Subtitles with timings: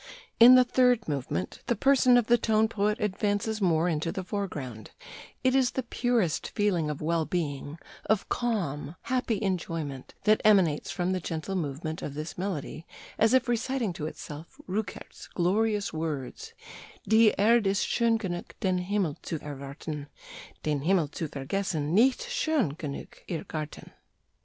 [0.39, 4.89] "In the [third movement] the person of the tone poet advances more into the foreground:
[5.43, 7.77] it is the purest feeling of well being,
[8.07, 12.83] of calm, happy enjoyment, that emanates from the gentle movement of this melody,
[13.19, 16.55] as if reciting to itself Rückert's glorious words:
[17.07, 20.07] "'Die Erd' ist schön genug den Himmel zu erwarten,
[20.63, 23.91] Den Himmel zu vergessen nicht schön genug ihr Garten.'